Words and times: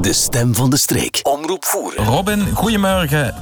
De 0.00 0.12
stem 0.12 0.54
van 0.54 0.70
de 0.70 0.76
streek. 0.76 1.20
Omroep 1.22 1.64
voeren. 1.64 2.04
Robin, 2.04 2.40
goedemorgen. 2.54 3.34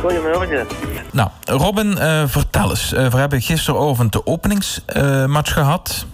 Goedemorgen. 0.00 0.66
Nou, 1.12 1.28
Robin, 1.44 1.98
eh, 1.98 2.22
vertel 2.26 2.70
eens. 2.70 2.92
Eh, 2.92 3.06
we 3.06 3.16
hebben 3.16 3.40
gisteravond 3.40 4.12
de 4.12 4.26
openingsmatch 4.26 5.52
gehad. 5.52 6.06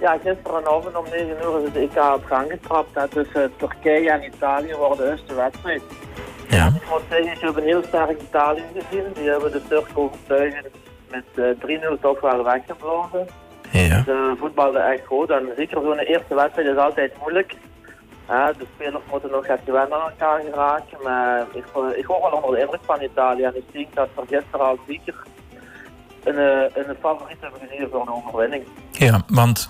Ja, 0.00 0.18
gisteravond 0.24 0.96
om 0.96 1.04
9 1.10 1.26
uur 1.26 1.58
is 1.58 1.64
het 1.64 1.76
EK 1.76 2.14
op 2.14 2.24
gang 2.24 2.50
getrapt. 2.50 2.94
Hè, 2.94 3.08
tussen 3.08 3.52
Turkije 3.56 4.10
en 4.10 4.24
Italië 4.24 4.74
wordt 4.74 4.98
de 4.98 5.10
eerste 5.10 5.34
wedstrijd. 5.34 5.82
Ja. 6.48 6.66
Ik 6.66 6.90
moet 6.90 7.02
zeggen, 7.10 7.32
ik 7.32 7.40
heb 7.40 7.56
een 7.56 7.62
heel 7.62 7.82
sterk 7.88 8.20
Italië 8.20 8.64
gezien. 8.74 9.04
Die 9.14 9.28
hebben 9.28 9.52
de 9.52 9.62
Turken 9.68 9.96
overtuigend 9.96 10.66
met 11.10 11.24
eh 11.34 11.44
3-0 11.60 12.00
toch 12.00 12.20
wel 12.20 12.44
weggeblazen. 12.44 13.26
Ja. 13.70 14.02
Ze 14.04 14.34
voetbalden 14.38 14.92
echt 14.92 15.06
goed. 15.06 15.30
En 15.30 15.48
zeker 15.56 15.80
zo'n 15.82 15.98
eerste 15.98 16.34
wedstrijd 16.34 16.68
is 16.68 16.76
altijd 16.76 17.12
moeilijk. 17.20 17.54
De 18.26 18.66
spelers 18.74 19.02
moeten 19.10 19.30
nog 19.30 19.46
even 19.46 19.72
wennen 19.72 20.02
aan 20.02 20.10
elkaar 20.10 20.40
geraken. 20.40 20.98
Maar 21.02 21.46
ik, 21.52 21.64
ik 21.96 22.04
hoor 22.04 22.20
wel 22.20 22.30
onder 22.30 22.50
de 22.50 22.60
indruk 22.60 22.80
van 22.84 23.02
Italië. 23.02 23.42
En 23.42 23.56
ik 23.56 23.72
denk 23.72 23.94
dat 23.94 24.08
ze 24.14 24.20
gisteren 24.20 24.66
al 24.66 24.78
zeker 24.86 25.14
een, 26.24 26.38
eh, 26.38 26.86
een 26.86 26.96
favoriet 27.00 27.36
hebben 27.40 27.60
gezien 27.60 27.88
voor 27.90 28.00
een 28.00 28.12
overwinning. 28.12 28.64
Ja, 28.90 29.22
want 29.26 29.68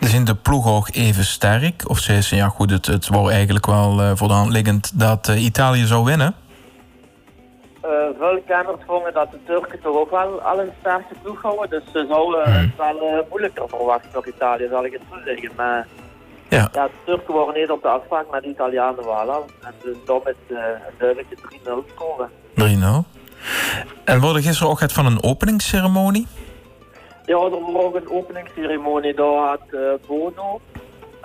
eh, 0.00 0.08
zijn 0.08 0.24
de 0.24 0.34
ploeg 0.34 0.68
ook 0.76 0.88
even 0.92 1.24
sterk? 1.24 1.88
Of 1.88 1.98
zei 1.98 2.20
ze, 2.22 2.36
ja 2.36 2.48
goed, 2.48 2.70
het, 2.70 2.86
het 2.86 3.08
was 3.08 3.30
eigenlijk 3.30 3.66
wel 3.66 4.00
eh, 4.00 4.10
voor 4.14 4.28
de 4.28 4.34
hand 4.34 4.50
liggend 4.50 4.98
dat 4.98 5.28
eh, 5.28 5.44
Italië 5.44 5.84
zou 5.84 6.04
winnen? 6.04 6.34
Eh, 7.86 8.18
veel 8.18 8.42
kenners 8.46 8.82
vonden 8.86 9.12
dat 9.12 9.30
de 9.30 9.38
Turken 9.44 9.80
toch 9.80 9.96
ook 9.96 10.10
wel 10.10 10.40
al 10.42 10.60
een 10.60 10.72
sterke 10.80 11.14
ploeg 11.22 11.42
houden. 11.42 11.70
Dus 11.70 11.92
ze 11.92 12.06
zouden 12.08 12.52
het 12.52 12.76
wel 12.76 13.00
eh, 13.00 13.18
moeilijker 13.30 13.68
verwachten 13.68 14.10
voor 14.12 14.26
Italië, 14.26 14.66
zal 14.70 14.84
ik 14.84 14.92
het 14.92 15.02
zo 15.10 15.16
zeggen. 15.24 15.50
Maar 15.56 15.86
Ja. 16.48 16.68
ja, 16.72 16.84
de 16.86 16.92
Turken 17.04 17.34
waren 17.34 17.54
niet 17.54 17.70
op 17.70 17.82
de 17.82 17.88
afspraak 17.88 18.30
met 18.30 18.42
de 18.42 18.48
Italianen 18.48 19.28
al. 19.28 19.46
En 19.62 19.74
dus 19.82 19.96
dan 20.04 20.20
met 20.24 20.36
eh, 20.46 20.56
een 20.56 20.94
duidelijke 20.98 21.36
3-0 21.36 21.94
scoren. 21.94 22.30
3-0. 22.54 22.62
En 24.04 24.20
worden 24.20 24.42
gisteren 24.42 24.70
ook 24.70 24.80
het 24.80 24.92
van 24.92 25.06
een 25.06 25.22
openingsceremonie? 25.22 26.26
Ja, 27.24 27.34
er 27.34 27.50
was 27.50 27.84
ook 27.84 27.94
een 27.94 28.10
openingsceremonie. 28.10 29.14
Daar 29.14 29.48
had 29.48 29.60
eh, 29.70 30.06
Bono 30.06 30.60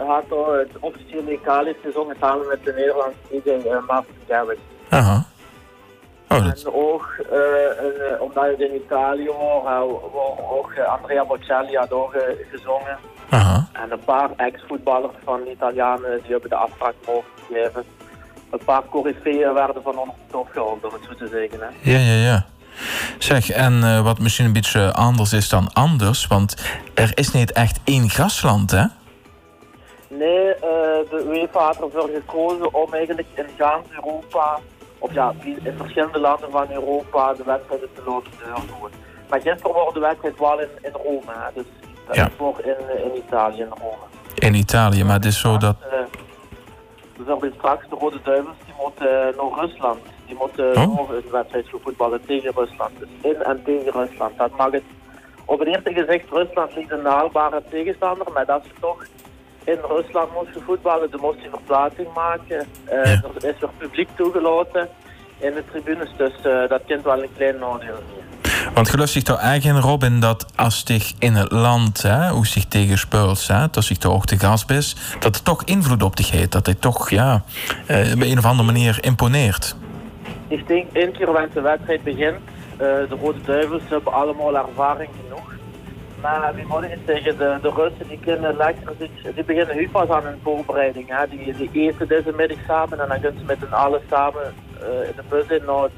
had 0.07 0.29
daar 0.29 0.59
het 0.59 0.71
officiële 0.79 1.31
EK-lied 1.31 1.77
gezongen 1.83 2.15
samen 2.19 2.47
met 2.47 2.63
de 2.63 2.73
Nederlandse 2.73 3.17
DJ 3.29 3.67
uh, 3.67 3.87
Martin 3.87 4.15
Garrix. 4.27 4.59
Aha. 4.89 5.25
Oh, 6.31 6.43
dat... 6.43 6.63
En 6.63 6.73
ook, 6.73 7.15
eh, 7.31 7.69
eh, 7.69 8.21
omdat 8.21 8.45
het 8.45 8.59
in 8.59 8.75
Italië 8.75 9.27
was, 9.27 9.63
uh, 9.63 10.51
ook 10.51 10.73
Andrea 10.87 11.25
Bocelli 11.25 11.75
had 11.75 11.91
ook 11.91 12.15
gezongen. 12.51 12.97
Aha. 13.29 13.67
En 13.71 13.91
een 13.91 14.03
paar 14.05 14.29
ex-voetballers 14.35 15.13
van 15.23 15.43
de 15.43 15.51
Italianen 15.51 16.21
die 16.21 16.31
hebben 16.31 16.49
de 16.49 16.55
afspraak 16.55 16.93
mogen 17.05 17.29
gegeven. 17.47 17.83
Een 18.51 18.65
paar 18.65 18.83
coryfeeën 18.89 19.53
werden 19.53 19.83
van 19.83 19.97
ons 19.97 20.11
opgehaald, 20.31 20.85
om 20.85 20.93
het 20.93 21.01
zo 21.09 21.15
te 21.15 21.27
zeggen. 21.27 21.59
Hè. 21.59 21.91
Ja, 21.91 21.99
ja, 21.99 22.23
ja. 22.23 22.45
Zeg, 23.17 23.49
en 23.49 23.73
uh, 23.73 24.01
wat 24.01 24.19
misschien 24.19 24.45
een 24.45 24.53
beetje 24.53 24.93
anders 24.93 25.33
is 25.33 25.49
dan 25.49 25.73
anders, 25.73 26.27
want 26.27 26.55
er 26.93 27.11
is 27.13 27.31
niet 27.31 27.51
echt 27.51 27.79
één 27.83 28.09
grasland, 28.09 28.71
hè? 28.71 28.85
Nee, 30.07 30.47
uh, 30.47 30.61
de 31.09 31.25
UEFA 31.29 31.65
had 31.65 31.81
ervoor 31.81 32.09
gekozen 32.13 32.73
om 32.73 32.93
eigenlijk 32.93 33.27
in 33.33 33.45
gans 33.57 33.85
Europa, 33.91 34.59
of 35.03 35.13
ja, 35.13 35.33
in 35.43 35.73
verschillende 35.77 36.19
landen 36.19 36.51
van 36.51 36.71
Europa, 36.71 37.33
de 37.33 37.43
wedstrijden 37.43 37.89
te 37.95 38.01
laten 38.05 38.31
doorvoeren. 38.45 38.97
Maar 39.29 39.41
gisteren 39.41 39.73
wordt 39.73 39.93
de 39.93 39.99
wedstrijd 39.99 40.39
wel 40.39 40.59
in, 40.59 40.67
in 40.81 40.91
Rome, 40.91 41.21
hè. 41.27 41.49
dus 41.53 41.65
dat 42.07 42.15
Ja. 42.15 42.25
is 42.27 42.33
voor 42.37 42.59
in, 42.63 43.03
in 43.03 43.17
Italië, 43.17 43.59
in 43.61 43.67
Rome. 43.81 44.05
In 44.35 44.53
Italië, 44.53 45.03
maar 45.03 45.15
het 45.15 45.25
is 45.25 45.39
zo 45.39 45.57
dat... 45.57 45.75
Uh, 45.93 45.99
bijvoorbeeld 47.17 47.53
straks 47.57 47.89
de 47.89 47.95
Rode 47.95 48.19
Duivels, 48.23 48.55
die 48.65 48.73
moeten 48.83 49.09
naar 49.37 49.59
Rusland. 49.65 49.99
Die 50.25 50.35
moeten 50.39 50.69
Oh. 50.77 50.95
nog 50.97 51.09
een 51.09 51.23
wedstrijd 51.31 51.65
voetballen 51.83 52.25
tegen 52.25 52.51
Rusland. 52.55 52.91
Dus 52.99 53.07
in 53.21 53.41
en 53.43 53.63
tegen 53.63 53.91
Rusland. 53.91 54.37
Dat 54.37 54.57
mag 54.57 54.71
het. 54.71 54.83
Op 55.45 55.59
het 55.59 55.67
eerste 55.67 55.93
gezicht, 55.93 56.29
Rusland 56.29 56.75
ligt 56.75 56.91
een 56.91 57.05
haalbare 57.05 57.63
tegenstander, 57.69 58.27
maar 58.33 58.45
dat 58.45 58.63
ze 58.63 58.69
toch 58.79 59.05
in 59.63 59.77
Rusland 59.87 60.33
moesten 60.33 60.61
voetballen, 60.61 61.09
moest 61.19 61.41
je 61.41 61.49
verplaatsing 61.49 62.07
maken. 62.15 62.67
Uh, 62.85 63.05
Ja. 63.05 63.21
Er 63.41 63.49
is 63.49 63.59
weer 63.59 63.69
publiek 63.77 64.09
toegelaten 64.15 64.89
in 65.37 65.53
de 65.53 65.63
tribunes, 65.71 66.09
dus 66.17 66.33
uh, 66.45 66.69
dat 66.69 66.81
kent 66.87 67.03
wel 67.03 67.23
een 67.23 67.29
klein 67.35 67.59
nadeel. 67.59 67.99
Want 68.73 68.89
geloof 68.89 69.09
zich 69.09 69.23
toch 69.23 69.41
in, 69.41 69.77
Robin, 69.77 70.19
dat 70.19 70.45
als 70.55 70.83
zich 70.85 71.13
in 71.19 71.33
het 71.33 71.51
land, 71.51 72.01
hè, 72.01 72.29
hoe 72.29 72.47
zich 72.47 72.65
tegen 72.65 72.97
speelt, 72.97 73.47
hè, 73.47 73.65
dat 73.71 73.83
zich 73.83 73.97
toch 73.97 74.13
ook 74.13 74.25
te 74.25 74.39
gast 74.39 74.69
is, 74.69 74.95
dat 75.19 75.35
het 75.35 75.45
toch 75.45 75.63
invloed 75.63 76.03
op 76.03 76.17
zich 76.17 76.31
heeft. 76.31 76.51
Dat 76.51 76.65
hij 76.65 76.75
toch, 76.75 77.09
ja, 77.09 77.43
eh, 77.85 78.11
op 78.13 78.21
een 78.21 78.37
of 78.37 78.45
andere 78.45 78.71
manier 78.71 78.97
imponeert. 79.01 79.75
Ik 80.47 80.67
denk 80.67 80.85
één 80.93 81.11
keer 81.11 81.31
wanneer 81.31 81.53
de 81.53 81.61
wedstrijd 81.61 82.03
begint, 82.03 82.39
de 82.77 83.17
Rode 83.21 83.41
Duivels 83.45 83.81
hebben 83.89 84.13
allemaal 84.13 84.55
ervaring 84.57 85.09
genoeg. 85.21 85.53
Maar 86.21 86.55
wie 86.55 86.65
moet 86.65 86.83
ik 86.83 86.97
zeggen, 87.05 87.37
de, 87.37 87.57
de 87.61 87.69
Russen 87.69 88.07
die 88.07 88.19
kunnen 88.19 88.57
lekker 88.57 88.93
zich, 88.99 89.33
die 89.35 89.43
beginnen 89.43 89.75
nu 89.75 89.89
pas 89.89 90.09
aan 90.09 90.23
hun 90.23 90.39
voorbereiding. 90.43 91.05
Hè. 91.09 91.27
Die, 91.27 91.69
die 91.71 91.89
eten 91.89 92.07
deze 92.07 92.31
middag 92.31 92.57
samen 92.67 92.99
en 92.99 93.07
dan 93.07 93.19
kunnen 93.19 93.39
ze 93.39 93.45
met 93.45 93.57
z'n 93.59 93.73
allen 93.73 94.01
samen 94.09 94.53
uh, 94.81 95.07
in 95.07 95.13
de 95.15 95.23
bus 95.29 95.47
in 95.47 95.65
naar 95.65 95.83
het, 95.83 95.91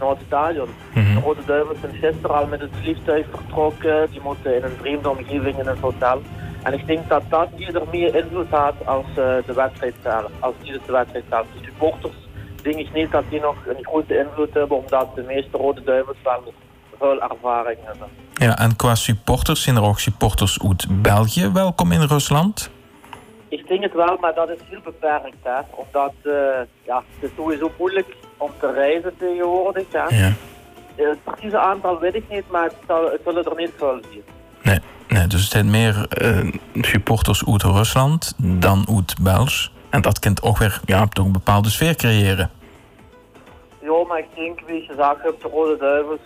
naar 0.00 0.08
het 0.08 0.18
stadion. 0.26 0.68
De 0.94 1.20
Rode 1.24 1.44
Duivels 1.46 1.80
zijn 1.80 1.92
gisteren 1.92 2.36
al 2.36 2.46
met 2.46 2.60
het 2.60 2.70
vliegtuig 2.80 3.26
vertrokken, 3.30 4.10
die 4.10 4.20
moeten 4.20 4.56
in 4.56 4.62
een 4.62 4.76
vreemde 4.80 5.10
omgeving 5.10 5.58
in 5.58 5.66
een 5.66 5.78
hotel. 5.80 6.20
En 6.62 6.72
ik 6.72 6.86
denk 6.86 7.08
dat 7.08 7.22
dat 7.28 7.48
eerder 7.56 7.82
meer 7.90 8.14
invloed 8.14 8.50
had 8.50 8.74
als 8.84 9.06
uh, 9.08 9.14
de 9.46 9.52
wedstrijd 9.54 9.94
zelf, 10.02 10.30
als 10.40 10.54
die 10.62 10.72
de 10.72 10.92
wedstrijd 10.92 11.24
zelf. 11.28 11.46
De 11.52 11.64
supporters 11.64 12.28
denk 12.62 12.76
ik 12.76 12.92
niet 12.92 13.10
dat 13.10 13.24
die 13.28 13.40
nog 13.40 13.56
een 13.66 13.84
grote 13.84 14.18
invloed 14.18 14.54
hebben, 14.54 14.76
omdat 14.76 15.14
de 15.14 15.22
meeste 15.22 15.56
Rode 15.56 15.82
Duivels 15.82 16.16
wel 16.22 16.52
veel 16.98 17.20
ervaring 17.20 17.78
hebben. 17.82 18.25
Ja, 18.38 18.58
en 18.58 18.76
qua 18.76 18.94
supporters, 18.94 19.62
zijn 19.62 19.76
er 19.76 19.82
ook 19.82 20.00
supporters 20.00 20.58
uit 20.62 21.02
België 21.02 21.50
welkom 21.52 21.92
in 21.92 22.02
Rusland? 22.02 22.70
Ik 23.48 23.68
denk 23.68 23.82
het 23.82 23.94
wel, 23.94 24.16
maar 24.20 24.34
dat 24.34 24.50
is 24.50 24.58
heel 24.68 24.80
beperkt, 24.84 25.36
hè. 25.42 25.60
Omdat, 25.70 26.12
uh, 26.22 26.32
ja, 26.84 27.02
het 27.14 27.30
is 27.30 27.36
sowieso 27.36 27.70
moeilijk 27.78 28.16
om 28.36 28.50
te 28.60 28.72
reizen 28.72 29.16
tegenwoordig, 29.18 29.84
hè. 29.90 30.16
Ja. 30.16 30.32
Het 30.94 31.24
precieze 31.24 31.58
aantal 31.58 31.98
weet 31.98 32.14
ik 32.14 32.24
niet, 32.28 32.50
maar 32.50 32.64
het, 32.64 32.76
zal, 32.86 33.10
het 33.10 33.20
zullen 33.24 33.44
er 33.44 33.56
niet 33.56 33.72
veel 33.76 34.00
zijn. 34.02 34.22
Nee, 34.62 34.78
nee 35.08 35.26
dus 35.26 35.40
het 35.40 35.50
zijn 35.50 35.70
meer 35.70 36.06
uh, 36.22 36.52
supporters 36.74 37.46
uit 37.46 37.62
Rusland 37.62 38.34
dan 38.36 38.86
uit 38.96 39.14
België. 39.22 39.68
En 39.90 40.00
dat 40.00 40.18
kan 40.18 40.36
ook 40.42 40.58
weer 40.58 40.80
ja, 40.84 41.06
toch 41.06 41.24
een 41.24 41.32
bepaalde 41.32 41.70
sfeer 41.70 41.94
creëren. 41.94 42.50
Ja, 43.80 44.04
maar 44.08 44.18
ik 44.18 44.28
denk, 44.34 44.60
wie 44.66 44.82
je 44.82 44.94
zag 44.96 45.24
op 45.24 45.42
de 45.42 45.48
Rode 45.48 45.76
Duivels, 45.76 46.18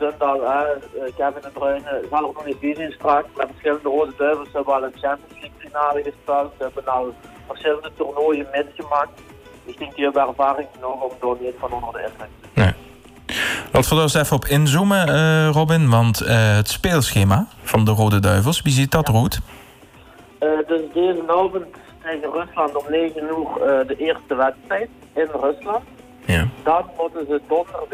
ze 0.00 0.78
hè, 0.94 1.12
Kevin 1.16 1.42
de 1.42 1.50
Bruyne 1.52 2.06
zal 2.10 2.18
er 2.18 2.32
nog 2.34 2.44
niet 2.44 2.60
bij 2.60 2.74
zijn 2.74 2.92
straks, 2.92 3.28
maar 3.36 3.46
verschillende 3.46 3.88
Rode 3.88 4.12
Duivels 4.16 4.48
hebben 4.52 4.74
al 4.74 4.84
een 4.84 4.92
Champions 5.00 5.32
League 5.32 5.58
finale 5.58 6.02
gespeeld, 6.02 6.52
ze 6.56 6.62
hebben 6.62 6.86
al 6.86 7.14
verschillende 7.46 7.90
toernooien 7.96 8.46
metgemaakt. 8.52 9.20
Ik 9.64 9.78
denk 9.78 9.94
die 9.94 10.04
hebben 10.04 10.26
ervaring 10.26 10.68
genoeg 10.74 11.02
om 11.02 11.12
door 11.20 11.36
niet 11.40 11.54
van 11.58 11.72
onder 11.72 11.92
de 11.92 12.08
indruk 12.08 12.28
Nee. 12.54 12.72
Laten 13.72 13.90
we 13.90 13.96
er 13.96 14.02
eens 14.02 14.14
even 14.14 14.36
op 14.36 14.44
inzoomen, 14.44 15.08
uh, 15.08 15.50
Robin, 15.50 15.90
want 15.90 16.22
uh, 16.22 16.56
het 16.56 16.68
speelschema 16.68 17.46
van 17.62 17.84
de 17.84 17.90
Rode 17.90 18.20
Duivels, 18.20 18.62
wie 18.62 18.72
ziet 18.72 18.90
dat 18.90 19.08
ja. 19.08 19.14
eruit? 19.14 19.40
Uh, 20.40 20.48
dus 20.66 20.80
deze 20.94 21.22
avond 21.26 21.64
tegen 22.02 22.32
Rusland 22.32 22.76
om 22.76 22.84
9 22.88 23.22
uur 23.22 23.86
de 23.86 23.96
eerste 23.96 24.34
wedstrijd 24.34 24.88
in 25.14 25.28
Rusland. 25.40 25.84
Ja. 26.26 26.48
Dan 26.62 26.90
moeten 26.96 27.26
ze 27.26 27.40
donderdag 27.48 27.84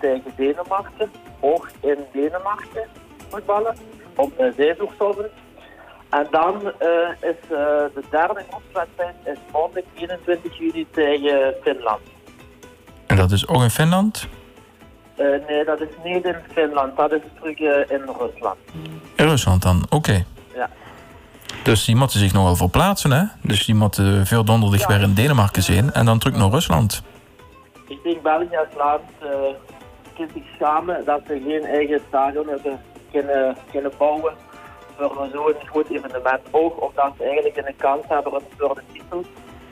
tegen 0.00 0.32
Denemarken, 0.36 1.10
ook 1.40 1.68
in 1.80 1.98
Denemarken 2.12 2.86
voetballen, 3.28 3.76
om 4.16 4.32
uh, 4.40 4.52
7 4.56 4.88
uur 5.00 5.30
En 6.10 6.26
dan 6.30 6.54
uh, 6.62 7.30
is 7.30 7.48
de 7.48 8.02
derde 8.10 8.44
groepswedstrijd 8.50 9.14
is 9.24 9.38
maandag 9.52 9.82
21 9.94 10.58
juli 10.58 10.86
tegen 10.90 11.54
Finland. 11.62 12.00
En 13.06 13.16
dat 13.16 13.30
is 13.30 13.48
ook 13.48 13.62
in 13.62 13.70
Finland? 13.70 14.28
nee, 15.48 15.64
dat 15.64 15.80
is 15.80 15.88
niet 16.04 16.24
in 16.24 16.36
Finland, 16.52 16.96
dat 16.96 17.12
is 17.12 17.20
terug 17.40 17.58
in 17.90 18.02
Rusland. 18.18 18.56
In 19.16 19.26
Rusland 19.26 19.62
dan, 19.62 19.82
oké. 19.84 19.96
Okay. 19.96 20.24
Ja. 20.54 20.70
Dus 21.62 21.84
die 21.84 21.96
moeten 21.96 22.18
zich 22.18 22.32
nog 22.32 22.44
wel 22.44 22.56
verplaatsen, 22.56 23.10
hè? 23.10 23.24
Dus 23.42 23.64
die 23.64 23.74
moeten 23.74 24.26
veel 24.26 24.44
donderdag 24.44 24.80
ja. 24.80 24.86
weer 24.86 25.00
in 25.00 25.14
Denemarken 25.14 25.62
zijn 25.62 25.92
en 25.92 26.04
dan 26.04 26.18
terug 26.18 26.36
naar 26.36 26.50
Rusland. 26.50 27.02
Ik 28.06 28.12
denk 28.12 28.22
België 28.22 28.56
als 28.56 28.76
land 28.76 29.02
uh, 29.22 30.28
zich 30.34 30.42
schamen 30.54 31.04
dat 31.04 31.20
ze 31.26 31.42
geen 31.46 31.64
eigen 31.64 32.00
stadion 32.08 32.48
hebben 32.48 32.80
kunnen, 33.12 33.56
kunnen 33.70 33.92
bouwen 33.98 34.32
voor 34.96 35.28
zo'n 35.32 35.68
goed 35.68 35.90
evenement. 35.90 36.40
Ook 36.50 36.82
omdat 36.82 37.12
ze 37.18 37.24
eigenlijk 37.24 37.56
een 37.56 37.76
kans 37.76 38.04
hebben 38.08 38.32
voor 38.56 38.74
de 38.74 38.82
titel. 38.92 39.24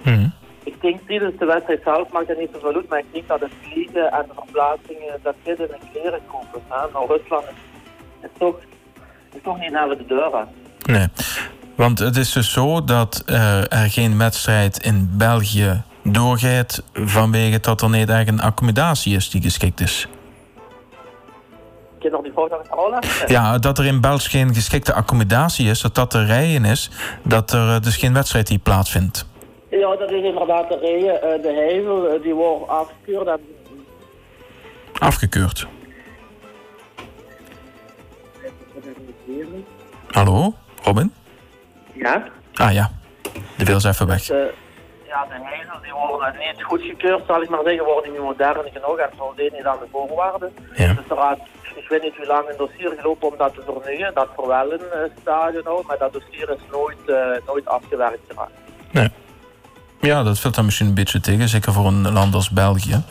Mm. 0.03 0.33
Ik 0.65 0.81
denk 0.81 1.01
tijdens 1.07 1.39
de 1.39 1.45
wedstrijd 1.45 1.81
zelf 1.85 2.13
maakt 2.13 2.29
het 2.29 2.39
niet 2.39 2.51
zoveel 2.53 2.75
uit, 2.75 2.89
maar 2.89 2.99
ik 2.99 3.13
denk 3.13 3.29
dat 3.29 3.41
het 3.41 3.53
vliegen 3.63 4.13
en 4.13 4.25
de 4.29 4.35
verplaatsingen, 4.35 5.19
dat 5.23 5.35
zit 5.45 5.59
in 5.59 5.69
een 5.71 5.91
kleren 5.93 6.21
kopen. 6.27 6.63
Hè. 6.69 6.91
Nou, 6.93 7.07
Rusland 7.07 7.45
is, 7.45 7.51
is, 8.21 8.31
toch, 8.39 8.57
is 9.33 9.41
toch 9.43 9.59
niet 9.59 9.71
naar 9.71 9.89
de 9.89 10.07
deur 10.07 10.35
aan. 10.35 10.49
Nee. 10.83 11.07
Want 11.75 11.99
het 11.99 12.17
is 12.17 12.33
dus 12.33 12.53
zo 12.53 12.85
dat 12.85 13.23
uh, 13.27 13.73
er 13.73 13.91
geen 13.91 14.19
wedstrijd 14.19 14.79
in 14.79 15.11
België 15.13 15.83
doorgaat 16.05 16.83
vanwege 16.93 17.61
dat 17.61 17.83
er 17.83 17.89
niet 17.89 18.09
eigenlijk 18.09 18.29
een 18.29 18.45
accommodatie 18.45 19.17
is 19.17 19.31
die 19.31 19.43
geschikt 19.43 19.81
is. 19.81 20.09
Ik 21.99 22.11
nog 22.11 22.23
die? 22.23 22.33
Ja, 23.27 23.59
dat 23.59 23.79
er 23.79 23.85
in 23.85 24.01
België 24.01 24.29
geen 24.29 24.55
geschikte 24.55 24.95
accommodatie 24.95 25.69
is, 25.69 25.81
dat 25.81 25.95
dat 25.95 26.13
de 26.13 26.25
rijen 26.25 26.65
is, 26.65 26.91
dat 27.23 27.53
er 27.53 27.69
uh, 27.69 27.81
dus 27.81 27.97
geen 27.97 28.13
wedstrijd 28.13 28.47
die 28.47 28.59
plaatsvindt. 28.59 29.27
Ja, 29.71 29.97
dat 29.97 30.11
is 30.11 30.23
inderdaad 30.23 30.69
de 30.69 30.79
rijen. 30.79 31.15
Uh, 31.15 31.43
de 31.43 31.53
hevel, 31.53 32.23
die 32.23 32.35
wordt 32.35 32.69
afgekeurd. 32.69 33.27
En... 33.27 33.41
Afgekeurd? 34.99 35.67
Hallo, 40.11 40.55
Robin? 40.83 41.13
Ja? 41.93 42.25
Ah 42.55 42.73
ja, 42.73 42.91
de 43.57 43.65
wil 43.65 43.77
is 43.77 43.85
even 43.85 44.07
weg. 44.07 44.27
Dus, 44.27 44.47
ja, 45.15 45.23
de 45.31 45.39
hezel 45.51 45.81
die 45.83 45.93
worden 45.93 46.35
niet 46.45 46.63
goedgekeurd, 46.71 47.23
zal 47.27 47.43
ik 47.43 47.51
maar 47.51 47.65
zeggen, 47.65 47.85
worden 47.85 48.13
niet 48.13 48.29
modern 48.31 48.69
genoeg 48.77 48.99
en 48.99 49.11
voldoen 49.17 49.51
niet 49.57 49.67
aan 49.73 49.83
de 49.83 49.89
voorwaarden. 49.93 50.51
Ja. 50.83 50.93
Dus 50.99 51.09
er 51.13 51.17
gaat, 51.17 51.41
ik 51.83 51.89
weet 51.89 52.03
niet 52.03 52.17
hoe 52.17 52.27
lang 52.27 52.45
een 52.49 52.63
dossier 52.65 52.93
gelopen 52.99 53.29
om 53.31 53.37
dat 53.43 53.55
te 53.55 53.63
vernieuwen, 53.67 54.15
dat 54.15 54.29
voor 54.37 54.49
wel 54.49 54.73
een 54.73 54.89
uh, 54.95 54.99
stadion 55.21 55.67
ook, 55.67 55.87
maar 55.87 55.99
dat 55.99 56.13
dossier 56.13 56.49
is 56.57 56.65
nooit, 56.71 57.03
uh, 57.07 57.17
nooit 57.47 57.67
afgewerkt 57.67 58.25
geraakt. 58.29 58.59
Nee. 58.91 59.11
Ja, 60.01 60.23
dat 60.23 60.41
valt 60.41 60.55
dan 60.55 60.65
misschien 60.65 60.87
een 60.87 60.95
beetje 60.95 61.21
tegen, 61.21 61.49
zeker 61.49 61.73
voor 61.73 61.87
een 61.87 62.13
land 62.13 62.35
als 62.35 62.51
België. 62.51 63.03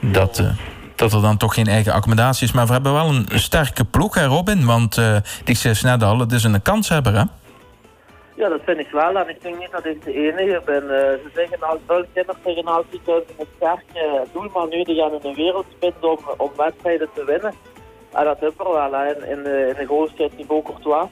Dat, 0.00 0.38
uh, 0.38 0.50
dat 0.94 1.12
er 1.12 1.22
dan 1.22 1.36
toch 1.36 1.54
geen 1.54 1.66
eigen 1.66 1.92
accommodatie 1.92 2.46
is. 2.46 2.52
Maar 2.52 2.66
we 2.66 2.72
hebben 2.72 2.92
wel 2.92 3.08
een 3.08 3.26
sterke 3.28 3.84
ploeg, 3.84 4.14
hè 4.14 4.24
Robin? 4.24 4.66
Want 4.66 4.96
uh, 4.98 5.16
ik 5.44 5.56
zei 5.56 5.74
net 5.82 6.02
al, 6.02 6.18
het 6.18 6.32
is 6.32 6.44
een 6.44 6.62
kanshebber, 6.62 7.14
hè? 7.14 7.24
Ja, 8.36 8.48
dat 8.48 8.60
vind 8.64 8.78
ik 8.78 8.90
wel. 8.90 9.18
En 9.18 9.28
ik 9.28 9.42
denk 9.42 9.58
niet 9.58 9.70
dat 9.70 9.84
ik 9.84 10.04
de 10.04 10.12
enige 10.12 10.62
ben. 10.64 10.82
Uh, 10.82 10.90
ze 10.90 11.30
zeggen 11.34 11.60
als 11.60 11.78
veel 11.86 12.04
kinderen 12.12 12.40
zeggen 12.44 12.66
altijd 12.66 13.04
dat 13.04 13.24
ze 13.26 13.34
een 13.38 13.46
sterke 13.56 14.24
doelman 14.32 14.68
nu 14.68 14.82
die 14.82 14.94
gaan 14.94 15.12
in 15.12 15.20
de 15.20 15.34
wereld 15.34 15.66
spelen 15.76 16.10
om, 16.10 16.18
om 16.36 16.50
wedstrijden 16.56 17.08
te 17.14 17.24
winnen. 17.24 17.54
En 18.12 18.24
dat 18.24 18.40
hebben 18.40 18.66
we 18.66 18.72
wel. 18.72 18.92
Hè. 18.92 19.14
In, 19.14 19.36
in, 19.36 19.42
de, 19.42 19.66
in 19.68 19.74
de 19.78 19.86
grootste 19.86 20.30
Thibaut 20.36 20.64
Courtois 20.64 21.08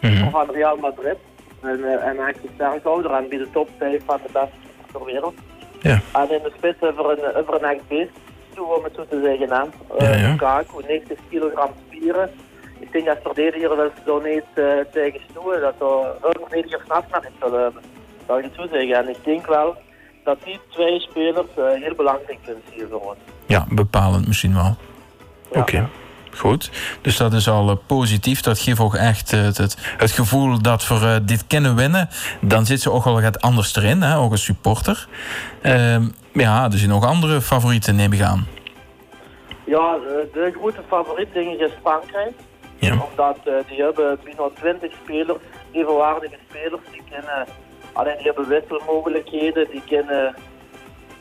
mm 0.00 0.10
-hmm. 0.10 0.30
van 0.30 0.50
Real 0.50 0.76
Madrid. 0.76 1.16
En, 1.62 1.78
uh, 1.78 2.06
en 2.06 2.18
een 2.18 2.34
sterkhouder 2.54 3.10
en 3.10 3.28
bij 3.28 3.38
de 3.38 3.50
top 3.52 3.68
5 3.78 4.02
van 4.04 4.20
de 4.26 4.32
beste 4.32 4.92
ter 4.92 5.04
wereld. 5.04 5.34
Ja. 5.80 6.00
En 6.12 6.30
in 6.30 6.42
de 6.42 6.52
spits 6.56 6.80
hebben 6.80 7.06
we 7.06 7.34
een, 7.34 7.54
een 7.54 7.64
echt 7.64 7.88
beest 7.88 8.10
toe, 8.54 8.74
om 8.76 8.84
het 8.84 8.94
zo 8.94 9.04
te 9.08 9.20
zeggen. 9.22 9.50
Hè. 9.50 9.62
Uh, 10.00 10.20
ja, 10.20 10.28
ja. 10.28 10.36
Kaku, 10.36 10.82
90 10.86 11.18
kilogram 11.28 11.70
spieren 11.86 12.30
ik 12.78 12.92
denk 12.92 13.06
dat 13.06 13.18
verdediger 13.22 13.76
wel 13.76 13.90
zo 14.06 14.20
niet 14.20 14.44
uh, 14.54 14.72
tegen 14.92 15.20
stoelen, 15.30 15.60
dat 15.60 15.74
er 15.80 16.28
een 16.28 16.40
verdediger 16.40 16.80
snapt 16.84 17.10
naar 17.10 17.24
is, 17.24 17.50
dat 17.50 17.72
zou 18.26 18.38
ik 18.38 18.44
het 18.44 18.54
zo 18.54 18.66
zeggen. 18.72 18.96
En 18.96 19.08
ik 19.08 19.24
denk 19.24 19.46
wel 19.46 19.76
dat 20.24 20.38
die 20.44 20.60
twee 20.68 21.00
spelers 21.00 21.46
uh, 21.58 21.64
heel 21.82 21.94
belangrijk 21.94 22.38
zijn 22.44 22.56
hier 22.72 22.86
voor 22.90 23.00
ons. 23.00 23.18
Ja, 23.46 23.66
bepalend 23.70 24.26
misschien 24.26 24.54
wel. 24.54 24.76
Ja. 25.52 25.60
Oké. 25.60 25.60
Okay. 25.60 25.88
Goed, 26.38 26.70
dus 27.00 27.16
dat 27.16 27.32
is 27.32 27.48
al 27.48 27.70
uh, 27.70 27.76
positief. 27.86 28.40
Dat 28.40 28.58
geeft 28.58 28.80
ook 28.80 28.94
echt 28.94 29.32
uh, 29.32 29.42
het, 29.42 29.76
het, 29.96 30.12
gevoel 30.12 30.62
dat 30.62 30.88
we 30.88 30.94
uh, 30.94 31.16
dit 31.22 31.46
kunnen 31.46 31.76
winnen. 31.76 32.08
Dan 32.40 32.66
zit 32.66 32.80
ze 32.80 32.90
ook 32.90 33.04
wel 33.04 33.20
wat 33.20 33.40
anders 33.40 33.76
erin, 33.76 34.02
hè, 34.02 34.16
ook 34.16 34.30
als 34.30 34.44
supporter. 34.44 35.08
Ehm, 35.62 36.02
ja, 36.32 36.64
er 36.64 36.78
zijn 36.78 36.90
nog 36.90 37.04
andere 37.04 37.40
favorieten, 37.40 37.96
neem 37.96 38.12
ik 38.12 38.20
aan. 38.20 38.46
Ja, 39.64 39.96
de 40.32 40.52
grote 40.58 40.82
favoriet 40.88 41.32
denk 41.32 41.52
ik 41.52 41.60
is 41.60 41.72
Frankrijk. 41.82 42.32
Ja. 42.78 43.06
Omdat 43.10 43.38
uh, 43.44 43.54
die 43.68 43.82
hebben 43.82 44.18
bijna 44.24 44.48
20 44.54 44.92
spelers, 45.02 45.38
evenwaardige 45.72 46.36
spelers, 46.48 46.82
die 46.92 47.02
kennen, 47.10 47.46
alleen 47.92 48.16
die 48.16 48.26
hebben 48.26 48.48
wisselmogelijkheden, 48.48 49.70
die 49.70 49.82
kennen, 49.86 50.34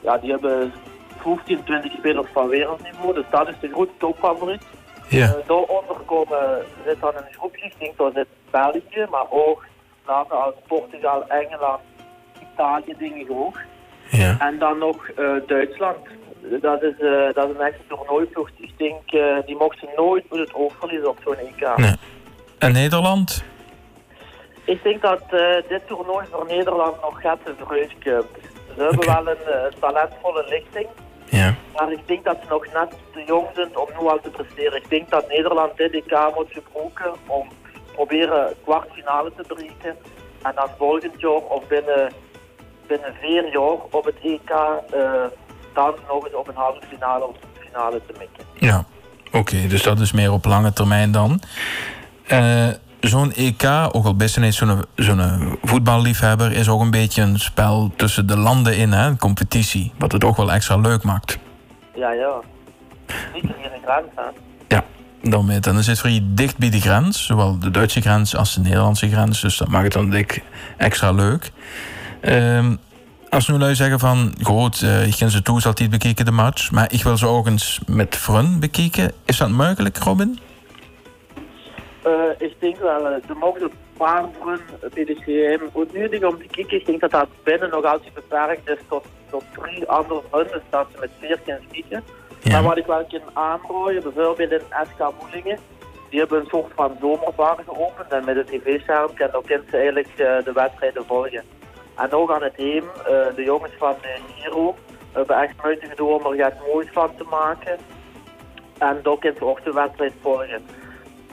ja, 0.01 0.17
die 0.17 0.31
hebben 0.31 0.73
15, 1.17 1.63
20 1.63 1.91
spelers 1.91 2.27
van 2.33 2.47
wereldniveau, 2.47 3.13
dus 3.13 3.25
dat 3.29 3.47
is 3.47 3.55
de 3.61 3.69
grote 3.69 3.91
topfavoriet. 3.97 4.63
Ja. 5.09 5.27
Uh, 5.27 5.47
daaronder 5.47 5.95
komen, 6.05 6.65
zit 6.85 6.99
dan 6.99 7.15
een 7.15 7.33
groepje, 7.37 7.65
ik 7.65 7.73
denk 7.77 7.97
dat 7.97 8.13
zit 8.13 8.27
België, 8.51 9.05
maar 9.09 9.25
ook 9.29 9.65
landen 10.05 10.43
als 10.43 10.53
Portugal, 10.67 11.27
Engeland, 11.27 11.81
Italië, 12.53 12.95
dingen 12.97 13.27
hoog. 13.27 13.59
Ja. 14.09 14.35
En 14.39 14.59
dan 14.59 14.77
nog 14.77 15.09
uh, 15.19 15.31
Duitsland 15.47 15.97
dat 16.61 16.83
is, 16.83 16.99
uh, 16.99 17.33
dat 17.33 17.49
is 17.49 17.55
een 17.55 17.65
echte 17.65 17.81
toernooiploeg. 17.87 18.49
Ik 18.57 18.73
denk, 18.77 19.11
uh, 19.11 19.37
die 19.45 19.55
mochten 19.55 19.89
nooit 19.95 20.29
met 20.29 20.39
het 20.39 20.53
oog 20.53 20.73
verliezen 20.79 21.09
op 21.09 21.17
zo'n 21.23 21.37
EK. 21.37 21.77
Nee. 21.77 21.95
En 22.57 22.71
Nederland? 22.71 23.43
Ik 24.63 24.83
denk 24.83 25.01
dat 25.01 25.21
uh, 25.31 25.55
dit 25.67 25.87
toernooi 25.87 26.25
voor 26.31 26.45
Nederland 26.47 27.01
nog 27.01 27.21
gaat 27.21 27.39
de 27.45 27.53
komt. 27.57 28.25
Ze 28.75 28.83
hebben 28.83 29.05
wel 29.05 29.27
een 29.27 29.73
talentvolle 29.79 30.45
lichting. 30.49 30.87
Ja. 31.29 31.55
Maar 31.73 31.91
ik 31.91 32.07
denk 32.07 32.23
dat 32.23 32.37
ze 32.41 32.49
nog 32.49 32.65
net 32.73 32.89
te 33.13 33.23
jong 33.25 33.47
zijn 33.53 33.77
om 33.77 33.87
nu 33.99 34.07
al 34.07 34.19
te 34.19 34.29
presteren. 34.29 34.77
Ik 34.77 34.89
denk 34.89 35.09
dat 35.09 35.27
Nederland 35.27 35.77
dit 35.77 35.93
EK 35.93 36.35
moet 36.35 36.51
gebruiken 36.51 37.13
om 37.27 37.47
proberen 37.93 38.53
kwartfinale 38.63 39.31
te 39.35 39.43
bereiken. 39.47 39.95
En 40.41 40.51
dan 40.55 40.69
volgend 40.77 41.19
jaar 41.19 41.31
of 41.31 41.67
binnen, 41.67 42.11
binnen 42.87 43.13
vier 43.21 43.51
jaar 43.51 43.77
op 43.91 44.05
het 44.05 44.15
EK 44.21 44.51
dan 45.77 45.93
nog 46.07 46.25
eens 46.25 46.35
op 46.35 46.47
een 46.47 46.55
halve 46.55 46.81
finale 46.89 47.27
of 47.27 47.35
finale 47.59 48.01
te 48.07 48.13
mikken. 48.17 48.43
Ja, 48.53 48.85
oké. 49.27 49.37
Okay, 49.37 49.67
dus 49.67 49.83
dat 49.83 49.99
is 49.99 50.11
meer 50.11 50.31
op 50.31 50.45
lange 50.45 50.73
termijn 50.73 51.11
dan. 51.11 51.41
Uh, 52.27 52.67
zo'n 52.99 53.33
EK, 53.33 53.63
ook 53.91 54.05
al 54.05 54.15
best 54.15 54.39
niet 54.39 54.53
zo'n 54.53 54.85
zo'n 54.95 55.57
voetballiefhebber, 55.63 56.51
is 56.51 56.69
ook 56.69 56.81
een 56.81 56.91
beetje 56.91 57.21
een 57.21 57.39
spel 57.39 57.91
tussen 57.95 58.27
de 58.27 58.37
landen 58.37 58.77
in, 58.77 58.91
hè? 58.91 59.07
een 59.07 59.17
competitie. 59.17 59.91
Wat 59.97 60.11
het 60.11 60.23
ook 60.23 60.37
wel 60.37 60.51
extra 60.51 60.77
leuk 60.77 61.03
maakt. 61.03 61.37
Ja, 61.95 62.11
ja. 62.11 62.33
Niet 63.33 63.43
hier 63.43 63.73
een 63.73 63.81
grens, 63.83 64.07
hè? 64.15 64.23
Ja, 64.67 64.83
dan, 65.21 65.51
dan 65.59 65.77
is 65.77 65.87
het 65.87 65.99
voor 65.99 66.09
je 66.09 66.33
dicht 66.33 66.57
bij 66.57 66.69
de 66.69 66.81
grens, 66.81 67.25
zowel 67.25 67.59
de 67.59 67.71
Duitse 67.71 68.01
grens 68.01 68.35
als 68.35 68.53
de 68.53 68.61
Nederlandse 68.61 69.09
grens. 69.09 69.41
Dus 69.41 69.57
dat 69.57 69.67
maakt 69.67 69.83
het 69.83 69.93
dan 69.93 70.09
dik 70.09 70.43
extra 70.77 71.11
leuk. 71.11 71.51
Um, 72.21 72.79
als 73.29 73.47
nu 73.47 73.57
lui 73.57 73.75
zeggen 73.75 73.99
van, 73.99 74.33
goed, 74.41 74.81
uh, 74.81 75.11
ze 75.11 75.41
toe, 75.41 75.61
zal 75.61 75.73
niet 75.79 75.89
bekeken 75.89 76.25
de 76.25 76.31
match, 76.31 76.71
maar 76.71 76.93
ik 76.93 77.03
wil 77.03 77.17
ze 77.17 77.27
ook 77.27 77.47
eens 77.47 77.79
met 77.87 78.15
vrienden 78.15 78.59
bekijken. 78.59 79.11
Is 79.25 79.37
dat 79.37 79.49
mogelijk, 79.49 79.97
Robin? 79.97 80.39
Uh, 82.05 82.13
ik 82.37 82.55
denk 82.59 82.79
wel, 82.79 83.05
er 83.05 83.21
mogen 83.39 83.61
een 83.61 83.71
paar 83.97 84.25
vrienden 84.41 84.91
bij 84.93 85.05
de 85.05 85.15
GM 85.15 85.77
uitnodigen 85.79 86.27
om 86.27 86.37
te 86.37 86.47
kijken. 86.51 86.77
Ik 86.77 86.85
denk 86.85 87.01
dat 87.01 87.11
dat 87.11 87.27
binnen 87.43 87.69
nog 87.69 87.85
altijd 87.85 88.13
beperkt 88.13 88.69
is 88.69 88.79
tot, 88.89 89.05
tot 89.29 89.43
drie 89.53 89.87
andere 89.87 90.21
vrienden, 90.31 90.61
dat 90.69 90.87
ze 90.93 90.99
met 90.99 91.09
vier 91.19 91.39
kunnen 91.45 91.63
kijken. 91.71 92.03
Ja. 92.41 92.51
Maar 92.51 92.63
wat 92.63 92.77
ik 92.77 92.85
wel 92.85 93.05
kan 93.09 93.21
aanrooien, 93.33 94.03
bijvoorbeeld 94.03 94.51
in 94.51 94.61
SK 94.69 95.11
Moelingen, 95.21 95.59
die 96.09 96.19
hebben 96.19 96.39
een 96.39 96.47
soort 96.49 96.71
van 96.75 96.97
zomerbar 97.01 97.57
geopend 97.65 98.11
en 98.11 98.25
met 98.25 98.35
het 98.35 98.47
tv-scherm 98.47 99.13
kan 99.13 99.33
ook 99.33 99.47
ze 99.47 99.77
eigenlijk 99.77 100.09
uh, 100.09 100.17
de 100.17 100.51
wedstrijden 100.53 101.05
volgen. 101.05 101.56
En 101.97 102.11
ook 102.11 102.31
aan 102.31 102.43
het 102.43 102.55
heem, 102.55 102.83
uh, 102.83 103.05
de 103.35 103.43
jongens 103.45 103.73
van 103.77 103.95
uh, 104.01 104.43
Hero 104.43 104.75
hebben 105.11 105.41
echt 105.41 105.53
moeite 105.63 105.87
gedaan 105.87 106.07
om 106.07 106.25
er 106.25 106.47
iets 106.47 106.61
moois 106.67 106.87
van 106.91 107.09
te 107.17 107.25
maken. 107.29 107.77
En 108.77 108.99
ook 109.05 109.21
de 109.21 109.71
wedstrijd 109.73 110.13
volgen. 110.21 110.61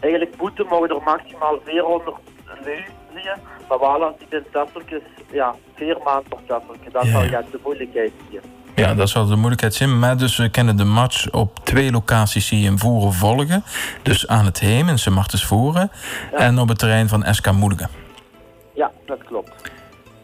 Eigenlijk 0.01 0.37
boete 0.37 0.65
mogen 0.65 0.89
er 0.89 1.03
maximaal 1.03 1.59
400 1.65 2.17
lui 2.65 2.85
zien, 3.15 3.41
maar 3.69 3.79
wel 3.79 4.05
als 4.05 4.15
die 4.19 4.39
in 4.39 4.45
stapeltjes, 4.49 5.03
ja, 5.33 5.55
vier 5.75 5.99
maanden 6.05 6.29
per 6.29 6.39
stapeltje. 6.45 6.91
Dat 6.91 7.07
zal 7.07 7.23
ja. 7.23 7.43
de 7.51 7.61
moeilijkheid 7.63 8.13
hier. 8.31 8.41
Ja, 8.75 8.95
dat 8.95 9.09
zal 9.09 9.27
de 9.27 9.37
moeilijkheid 9.37 9.75
zijn. 9.75 9.99
Maar 9.99 10.17
dus 10.17 10.37
we 10.37 10.49
kennen 10.49 10.77
de 10.77 10.85
match 10.85 11.31
op 11.31 11.59
twee 11.65 11.91
locaties 11.91 12.49
die 12.49 12.67
in 12.67 12.79
Voeren 12.79 13.13
volgen. 13.13 13.65
Dus 14.03 14.29
aan 14.29 14.45
het 14.45 14.61
Heem 14.61 14.89
in 14.89 14.99
Sint 14.99 15.43
Voeren 15.43 15.91
en 16.33 16.59
op 16.59 16.69
het 16.69 16.79
terrein 16.79 17.09
van 17.09 17.25
SK 17.35 17.53
Moedigen. 17.53 18.04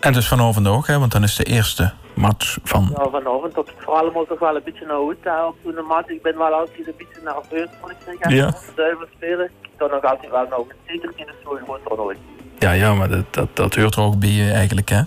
En 0.00 0.12
dus 0.12 0.28
vanavond 0.28 0.69
ook, 0.69 0.87
hè, 0.87 0.99
want 0.99 1.12
dan 1.12 1.23
is 1.23 1.37
de 1.37 1.45
eerste 1.45 1.92
match 2.14 2.59
van... 2.64 2.88
Ja, 2.97 3.09
vanavond 3.11 3.57
ook. 3.57 3.69
Ik 3.69 3.75
vooral 3.78 4.11
moet 4.12 4.28
toch 4.28 4.38
wel 4.38 4.57
een 4.57 4.62
beetje 4.64 4.87
naar 4.87 5.35
hè, 5.35 5.45
op 5.47 5.57
zo'n 5.64 5.87
mat. 5.87 6.11
Ik 6.11 6.23
ben 6.23 6.38
wel 6.38 6.52
altijd 6.52 6.87
een 6.87 6.95
beetje 6.99 7.21
nerveus, 7.25 7.69
moet 7.80 7.90
ik 7.90 7.97
zeggen. 8.07 8.35
Ja. 8.35 8.47
De 8.47 8.73
duivel 8.76 9.07
spelen. 9.16 9.45
Ik 9.62 9.71
kan 9.76 9.90
nog 9.90 10.02
altijd 10.04 10.30
wel 10.30 10.47
nog 10.50 10.66
zeker 10.87 11.12
in 11.16 11.26
de 11.26 11.33
groot 11.45 11.80
toernooi. 11.87 12.16
Ja, 12.59 12.73
ja, 12.73 12.95
maar 12.95 13.09
dat, 13.09 13.25
dat, 13.30 13.49
dat 13.54 13.75
hoort 13.75 13.95
er 13.95 14.02
ook 14.02 14.19
bij 14.19 14.28
je 14.28 14.50
eigenlijk, 14.52 14.88
hè. 14.88 14.97
Ja, 14.97 15.04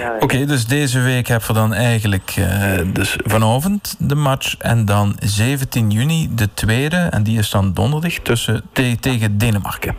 ja. 0.00 0.16
Oké, 0.20 0.44
dus 0.44 0.66
deze 0.66 1.00
week 1.00 1.26
hebben 1.26 1.48
we 1.48 1.54
dan 1.54 1.72
eigenlijk 1.72 2.34
eh, 2.36 2.78
dus 2.92 3.16
vanavond 3.24 3.96
de 3.98 4.14
match. 4.14 4.56
En 4.58 4.84
dan 4.84 5.16
17 5.18 5.90
juni 5.90 6.34
de 6.34 6.54
tweede. 6.54 6.96
En 6.96 7.22
die 7.22 7.38
is 7.38 7.50
dan 7.50 7.72
donderdag 7.72 8.12
tussen, 8.12 8.62
te- 8.72 8.96
tegen 9.00 9.38
Denemarken. 9.38 9.96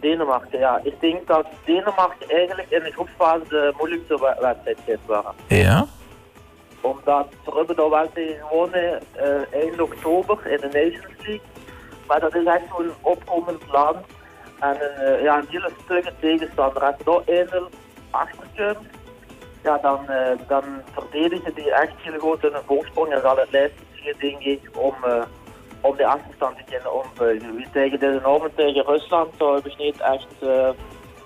Denemarken, 0.00 0.58
ja. 0.58 0.80
Ik 0.82 1.00
denk 1.00 1.26
dat 1.26 1.46
Denemarken 1.64 2.28
eigenlijk 2.28 2.70
in 2.70 2.82
de 2.82 2.90
groepsfase 2.92 3.44
de 3.48 3.72
moeilijkste 3.78 4.14
we- 4.14 4.36
wedstrijd 4.40 4.78
gaat 4.86 5.06
waren. 5.06 5.34
Ja? 5.48 5.86
Omdat 6.80 7.26
ze 7.44 7.50
hebben 7.56 7.76
daar 7.76 7.90
wel 7.90 8.10
tegen 8.14 8.46
gewonnen 8.48 9.00
eh, 9.12 9.60
eind 9.60 9.80
oktober 9.80 10.46
in 10.46 10.60
de 10.60 10.66
Nations 10.66 11.16
League. 11.18 11.40
Maar 12.06 12.20
dat 12.20 12.34
is 12.34 12.44
echt 12.44 12.62
zo'n 12.76 12.92
opkomend 13.00 13.62
land. 13.72 13.96
en 14.60 14.76
een, 14.80 15.22
ja, 15.22 15.38
een 15.38 15.46
hele 15.48 15.70
stugge 15.84 16.12
tegenstander. 16.20 16.82
Als 16.82 16.94
je 16.98 17.04
daar 17.50 17.60
1-0 17.62 17.70
achter 18.10 18.44
kunt, 18.54 18.78
ja, 19.62 19.78
dan, 19.82 19.98
dan 20.46 20.62
verdedigen 20.92 21.54
die 21.54 21.70
echt 21.72 21.92
heel 21.98 22.18
goed 22.18 22.44
in 22.44 22.54
een 22.54 22.62
voorsprong 22.66 23.12
en 23.12 23.20
zal 23.20 23.36
het 23.36 23.50
lijstje 23.50 24.14
denk 24.18 24.40
ik, 24.40 24.60
om, 24.74 24.94
om 25.80 25.96
de 25.96 26.06
achterstand 26.06 26.56
te 26.56 26.62
kunnen 26.70 27.04
ombuigen. 27.04 27.56
Wie 27.56 27.66
tegen 27.72 27.98
deze 27.98 28.20
normen 28.22 28.54
tegen 28.54 28.84
Rusland 28.84 29.28
zou 29.38 29.54
hebben 29.54 29.72
niet 29.78 30.00
echt 30.00 30.26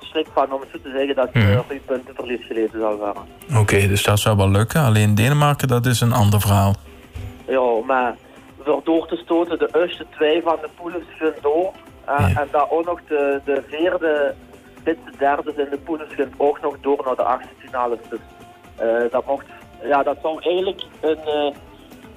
schrik 0.01 0.27
van 0.35 0.53
om 0.53 0.61
het 0.61 0.69
zo 0.73 0.79
te 0.83 0.91
zeggen 0.91 1.15
dat 1.15 1.35
mm. 1.35 1.43
uh, 1.43 1.59
puntenverlies 1.85 2.47
geleden 2.47 2.81
zal 2.81 2.99
gaan. 2.99 3.61
Oké, 3.61 3.87
dus 3.87 4.03
dat 4.03 4.19
zou 4.19 4.37
wel 4.37 4.51
lukken. 4.51 4.81
Alleen 4.81 5.15
Denemarken, 5.15 5.69
dat 5.69 5.87
is 5.87 6.01
een 6.01 6.13
ander 6.13 6.41
verhaal. 6.41 6.75
Ja, 7.47 7.85
maar 7.87 8.15
voor 8.65 8.81
door 8.85 9.07
te 9.07 9.17
stoten, 9.17 9.59
de 9.59 9.69
eerste 9.73 10.07
twee 10.11 10.43
van 10.43 10.57
de 10.61 10.69
poelen 10.77 11.03
gaan 11.19 11.33
door. 11.43 11.73
Uh, 12.09 12.39
En 12.39 12.49
dan 12.51 12.71
ook 12.71 12.85
nog 12.85 13.01
de, 13.09 13.41
de 13.45 13.63
vierde, 13.69 14.35
de 14.85 14.97
derde 15.19 15.53
in 15.57 15.71
de 15.71 15.79
poelen 15.85 16.07
gaan 16.11 16.33
ook 16.37 16.61
nog 16.61 16.77
door 16.81 17.03
naar 17.05 17.17
de 17.17 17.23
achtste 17.23 17.55
finale. 17.59 17.99
Dus 18.11 18.19
uh, 18.83 19.11
dat, 19.11 19.27
mocht, 19.27 19.47
ja, 19.83 20.03
dat 20.03 20.17
zou 20.23 20.43
eigenlijk 20.43 20.83
een, 21.01 21.19
uh, 21.27 21.55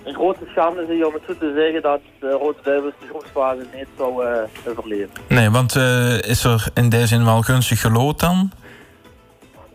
een 0.07 0.13
grote 0.13 0.45
schande 0.51 0.85
zijn 0.85 1.05
om 1.05 1.13
het 1.13 1.23
zo 1.27 1.37
te 1.37 1.53
zeggen 1.55 1.81
dat 1.81 1.99
de 2.19 2.29
Rode 2.29 2.57
Duivels 2.63 2.93
de 2.99 3.07
groepsfase 3.07 3.65
niet 3.73 3.87
zou 3.97 4.25
overleven. 4.67 5.09
Nee, 5.27 5.49
want 5.49 5.75
is 6.25 6.43
er 6.43 6.67
in 6.73 6.89
deze 6.89 7.07
zin 7.07 7.25
wel 7.25 7.41
gunstig 7.41 7.81
gelood 7.81 8.19
dan? 8.19 8.51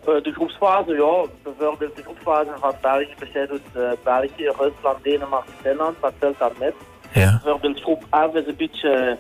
de 0.05 0.33
groepsfase, 0.33 0.93
ja. 0.93 1.29
Bijvoorbeeld 1.43 1.97
de 1.97 2.03
groepsfase 2.03 2.51
van 2.61 2.75
België 2.81 3.15
bestaat 3.19 3.49
uit 3.75 4.03
België, 4.03 4.45
Rusland, 4.59 5.03
Denemarken, 5.03 5.53
Finland. 5.63 5.97
Dat 6.01 6.13
telt 6.19 6.39
dan 6.39 6.53
met. 6.59 6.75
Ja. 7.13 7.41
Bijvoorbeeld 7.43 7.81
groep 7.81 8.05
F 8.11 8.35
is 8.35 8.47
een 8.47 8.57
beetje 8.57 9.19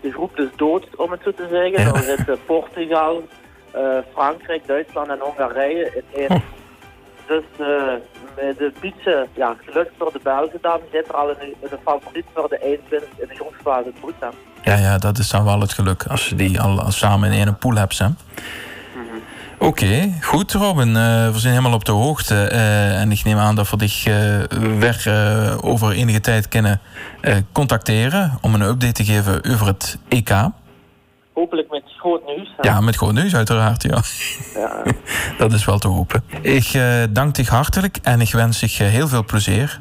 de 0.00 0.12
groep 0.12 0.36
dus 0.36 0.48
dood, 0.56 0.96
om 0.96 1.10
het 1.10 1.20
zo 1.24 1.32
te 1.32 1.46
zeggen. 1.50 1.82
Ja. 1.84 1.92
Dan 1.92 2.02
zitten 2.02 2.38
Portugal, 2.46 3.22
uh, 3.76 3.98
Frankrijk, 4.12 4.66
Duitsland 4.66 5.08
en 5.08 5.18
Hongarije 5.18 5.92
in 5.94 6.20
één. 6.20 6.30
Oh. 6.30 6.40
Dus 7.26 7.44
uh, 7.60 7.92
met 8.36 8.60
een 8.60 8.74
beetje 8.80 9.28
ja, 9.34 9.56
geluk 9.64 9.90
voor 9.98 10.12
de 10.12 10.20
Belgen 10.22 10.58
dan 10.62 10.80
zit 10.92 11.08
er 11.08 11.14
al 11.14 11.30
een, 11.30 11.54
een 11.60 11.78
favoriet 11.84 12.24
voor 12.34 12.48
de 12.48 12.58
eindwinst 12.58 13.06
in 13.16 13.28
de 13.28 13.34
groepsfase. 13.34 13.92
Ja, 14.62 14.76
ja, 14.76 14.98
dat 14.98 15.18
is 15.18 15.30
dan 15.30 15.44
wel 15.44 15.60
het 15.60 15.72
geluk 15.72 16.06
als 16.06 16.28
je 16.28 16.34
die 16.34 16.60
al 16.60 16.90
samen 16.90 17.32
in 17.32 17.38
één 17.38 17.58
pool 17.58 17.74
hebt. 17.74 17.98
Hè? 17.98 18.06
Oké, 19.58 20.12
goed 20.20 20.52
Robin. 20.52 20.88
Uh, 20.88 20.94
we 21.30 21.38
zijn 21.38 21.54
helemaal 21.54 21.74
op 21.74 21.84
de 21.84 21.92
hoogte. 21.92 22.34
Uh, 22.52 23.00
en 23.00 23.12
ik 23.12 23.24
neem 23.24 23.38
aan 23.38 23.54
dat 23.54 23.70
we 23.70 23.76
dich 23.76 24.06
uh, 24.06 24.38
weer 24.78 25.12
over 25.60 25.92
enige 25.92 26.20
tijd 26.20 26.48
kunnen 26.48 26.80
contacteren 27.52 28.38
om 28.40 28.54
een 28.54 28.60
update 28.60 28.92
te 28.92 29.04
geven 29.04 29.44
over 29.44 29.66
het 29.66 29.98
EK. 30.08 30.30
Hopelijk 31.34 31.70
met 31.70 31.82
groot 31.96 32.26
nieuws. 32.26 32.54
Ja, 32.60 32.80
met 32.80 32.96
groot 32.96 33.12
nieuws 33.12 33.34
uiteraard, 33.34 33.82
ja. 33.82 34.02
ja. 34.54 34.82
dat 35.38 35.52
is 35.52 35.64
wel 35.64 35.78
te 35.78 35.88
hopen. 35.88 36.24
Ik 36.40 36.80
dank 37.10 37.34
dich 37.34 37.48
hartelijk 37.48 37.98
en 38.02 38.20
ik 38.20 38.32
wens 38.32 38.60
je 38.60 38.84
heel 38.84 39.08
veel 39.08 39.24
plezier 39.24 39.80